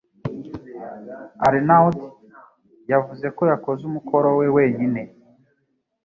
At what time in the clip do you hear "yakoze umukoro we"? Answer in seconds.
3.51-4.47